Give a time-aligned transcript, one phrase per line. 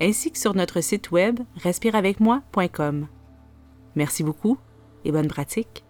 [0.00, 3.08] ainsi que sur notre site web respireavecmoi.com.
[3.94, 4.58] Merci beaucoup
[5.04, 5.84] et bonne pratique.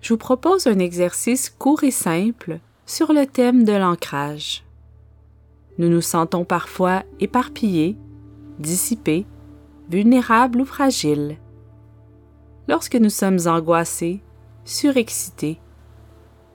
[0.00, 4.64] Je vous propose un exercice court et simple sur le thème de l'ancrage.
[5.78, 7.96] Nous nous sentons parfois éparpillés,
[8.58, 9.26] dissipés,
[9.88, 11.38] vulnérables ou fragiles.
[12.68, 14.22] Lorsque nous sommes angoissés,
[14.64, 15.60] surexcités,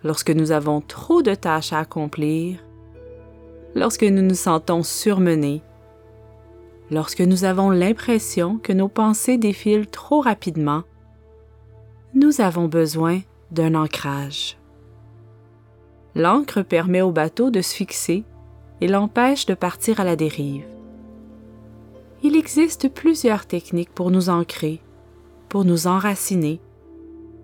[0.04, 2.64] lorsque nous avons trop de tâches à accomplir,
[3.76, 5.62] lorsque nous nous sentons surmenés,
[6.92, 10.84] lorsque nous avons l'impression que nos pensées défilent trop rapidement,
[12.14, 14.58] nous avons besoin d'un ancrage.
[16.16, 18.24] L'ancre permet au bateau de se fixer
[18.82, 20.66] et l'empêche de partir à la dérive.
[22.24, 24.82] Il existe plusieurs techniques pour nous ancrer,
[25.50, 26.60] pour nous enraciner,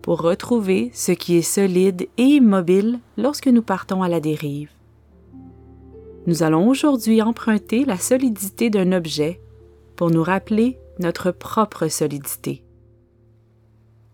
[0.01, 4.69] pour retrouver ce qui est solide et immobile lorsque nous partons à la dérive.
[6.25, 9.41] Nous allons aujourd'hui emprunter la solidité d'un objet
[9.97, 12.63] pour nous rappeler notre propre solidité.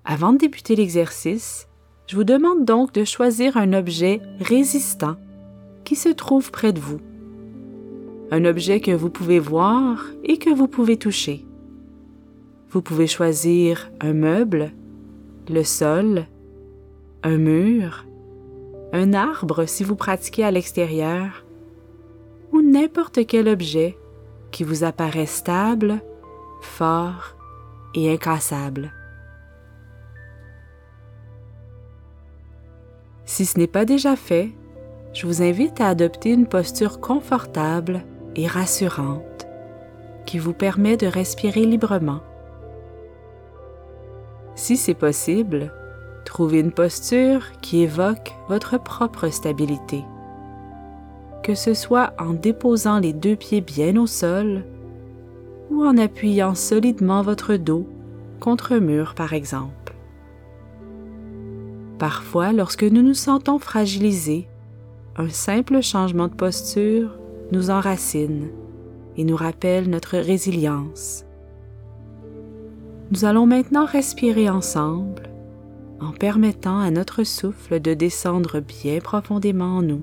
[0.06, 1.68] Avant de débuter l'exercice,
[2.08, 5.18] je vous demande donc de choisir un objet résistant
[5.84, 7.00] qui se trouve près de vous.
[8.32, 11.46] Un objet que vous pouvez voir et que vous pouvez toucher.
[12.72, 14.72] Vous pouvez choisir un meuble,
[15.48, 16.26] le sol,
[17.22, 18.06] un mur,
[18.94, 21.46] un arbre si vous pratiquez à l'extérieur,
[22.80, 23.98] n'importe quel objet
[24.52, 26.02] qui vous apparaît stable,
[26.62, 27.36] fort
[27.94, 28.94] et incassable.
[33.26, 34.52] Si ce n'est pas déjà fait,
[35.14, 38.02] je vous invite à adopter une posture confortable
[38.36, 39.48] et rassurante
[40.26, 42.22] qui vous permet de respirer librement.
[44.56, 45.74] Si c'est possible,
[46.24, 50.04] trouvez une posture qui évoque votre propre stabilité.
[51.44, 54.64] Que ce soit en déposant les deux pieds bien au sol
[55.72, 57.88] ou en appuyant solidement votre dos
[58.40, 59.96] contre un mur par exemple.
[61.98, 64.48] Parfois, lorsque nous nous sentons fragilisés,
[65.18, 67.18] un simple changement de posture
[67.52, 68.48] nous enracine
[69.18, 71.26] et nous rappelle notre résilience.
[73.12, 75.24] Nous allons maintenant respirer ensemble
[76.00, 80.02] en permettant à notre souffle de descendre bien profondément en nous.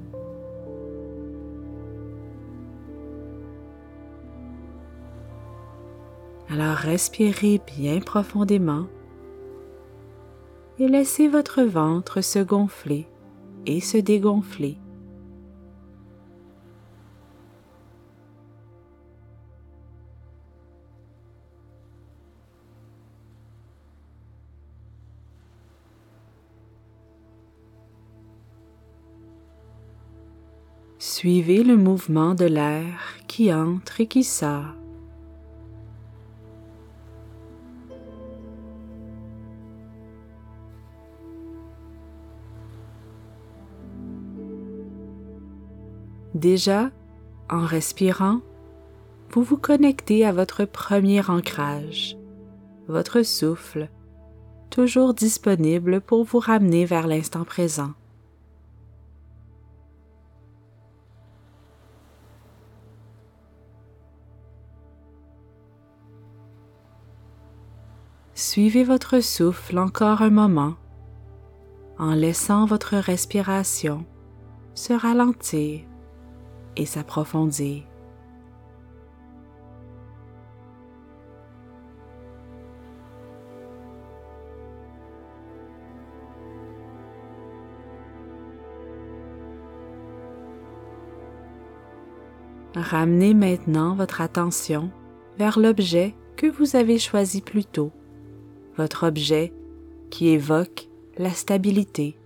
[6.48, 8.86] Alors respirez bien profondément
[10.78, 13.08] et laissez votre ventre se gonfler
[13.66, 14.78] et se dégonfler.
[30.98, 34.85] Suivez le mouvement de l'air qui entre et qui sort.
[46.36, 46.90] Déjà,
[47.48, 48.40] en respirant,
[49.30, 52.18] vous vous connectez à votre premier ancrage,
[52.88, 53.88] votre souffle,
[54.68, 57.92] toujours disponible pour vous ramener vers l'instant présent.
[68.34, 70.74] Suivez votre souffle encore un moment
[71.98, 74.04] en laissant votre respiration
[74.74, 75.80] se ralentir
[76.76, 77.82] et s'approfondir.
[92.74, 94.90] Ramenez maintenant votre attention
[95.38, 97.90] vers l'objet que vous avez choisi plus tôt
[98.76, 99.52] votre objet
[100.10, 100.88] qui évoque
[101.18, 102.16] la stabilité.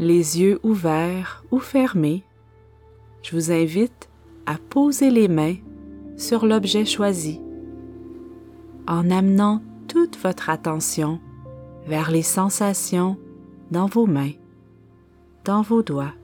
[0.00, 2.24] Les yeux ouverts ou fermés,
[3.22, 4.08] je vous invite
[4.46, 5.56] à poser les mains
[6.16, 7.38] sur l'objet choisi
[8.88, 11.20] en amenant toute votre attention
[11.86, 13.18] vers les sensations
[13.70, 14.32] dans vos mains,
[15.44, 16.14] dans vos doigts.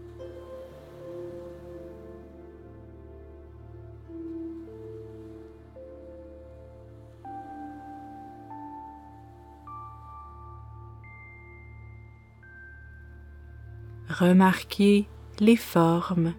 [14.08, 15.08] Remarquez
[15.40, 16.32] les formes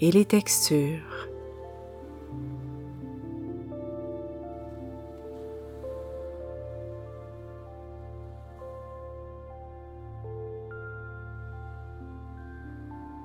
[0.00, 1.28] et les textures.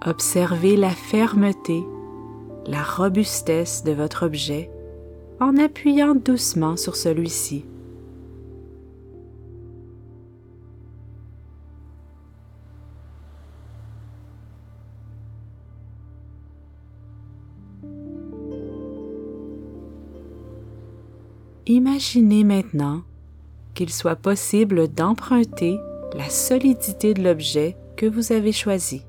[0.05, 1.83] Observez la fermeté,
[2.67, 4.69] la robustesse de votre objet
[5.39, 7.65] en appuyant doucement sur celui-ci.
[21.69, 23.01] Imaginez maintenant
[23.73, 25.77] qu'il soit possible d'emprunter
[26.13, 29.03] la solidité de l'objet que vous avez choisi.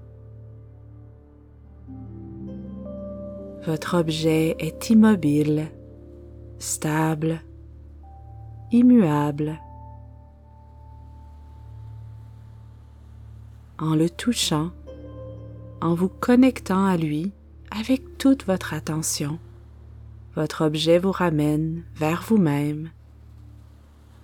[3.64, 5.70] Votre objet est immobile,
[6.58, 7.42] stable,
[8.72, 9.60] immuable.
[13.78, 14.70] En le touchant,
[15.80, 17.30] en vous connectant à lui
[17.70, 19.38] avec toute votre attention,
[20.38, 22.92] votre objet vous ramène vers vous-même,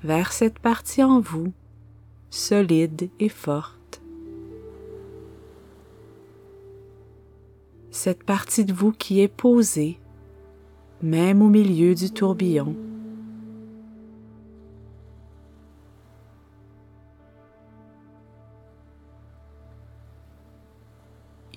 [0.05, 1.53] vers cette partie en vous,
[2.31, 4.01] solide et forte.
[7.91, 9.99] Cette partie de vous qui est posée,
[11.03, 12.77] même au milieu du tourbillon.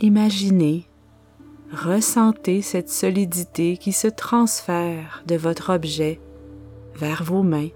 [0.01, 0.86] Imaginez
[1.71, 6.19] ressentez cette solidité qui se transfère de votre objet
[6.95, 7.69] vers vos mains,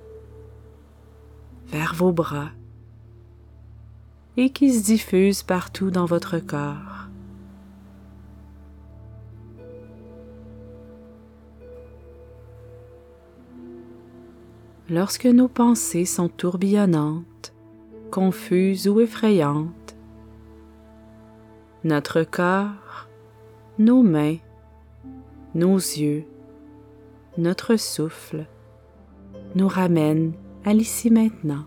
[1.68, 2.50] vers vos bras
[4.38, 7.08] et qui se diffuse partout dans votre corps.
[14.90, 17.54] Lorsque nos pensées sont tourbillonnantes,
[18.10, 19.96] confuses ou effrayantes,
[21.84, 22.81] notre corps
[23.80, 24.38] nos mains,
[25.56, 26.26] nos yeux,
[27.38, 28.46] notre souffle
[29.56, 30.34] nous ramènent
[30.66, 31.66] à l'ici maintenant.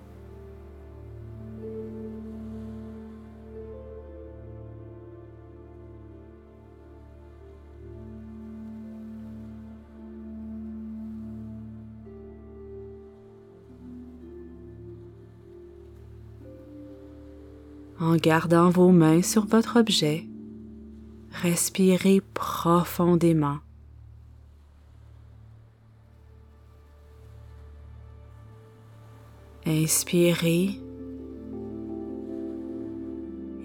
[18.00, 20.26] En gardant vos mains sur votre objet,
[21.44, 23.58] Respirez profondément.
[29.66, 30.70] Inspirez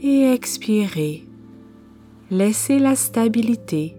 [0.03, 1.25] et expirez.
[2.29, 3.95] Laissez la stabilité,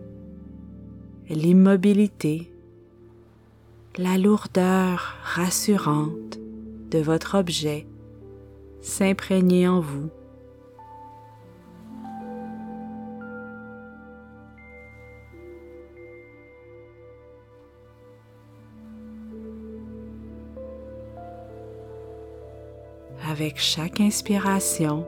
[1.31, 2.53] l'immobilité,
[3.97, 6.39] la lourdeur rassurante
[6.91, 7.87] de votre objet
[8.83, 10.11] s'imprégner en vous.
[23.41, 25.07] Avec chaque inspiration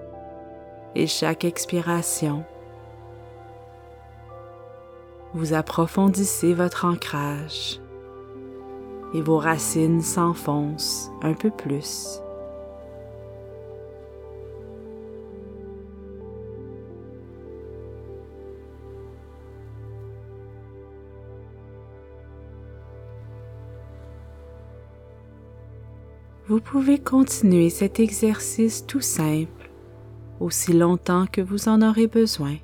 [0.94, 2.46] et chaque expiration.
[5.34, 7.78] Vous approfondissez votre ancrage
[9.12, 12.22] et vos racines s'enfoncent un peu plus.
[26.52, 29.70] Vous pouvez continuer cet exercice tout simple
[30.38, 32.56] aussi longtemps que vous en aurez besoin.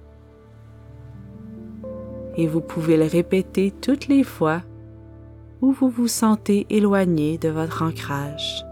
[2.37, 4.61] Et vous pouvez le répéter toutes les fois
[5.63, 8.63] où vous vous sentez éloigné de votre ancrage.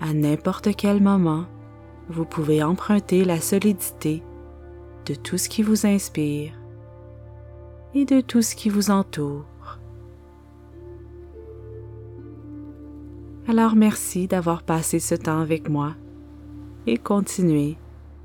[0.00, 1.44] À n'importe quel moment,
[2.08, 4.22] vous pouvez emprunter la solidité
[5.04, 6.54] de tout ce qui vous inspire
[7.92, 9.49] et de tout ce qui vous entoure.
[13.50, 15.96] Alors merci d'avoir passé ce temps avec moi
[16.86, 17.78] et continuez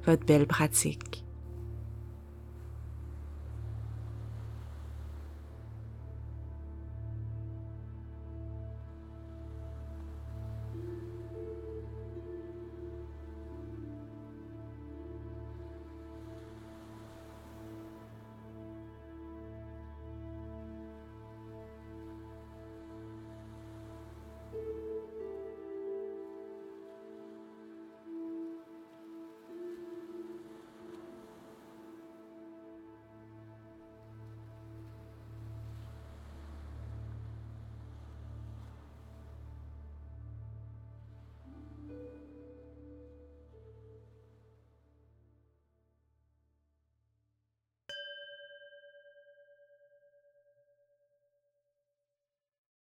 [0.06, 1.25] votre belle pratique.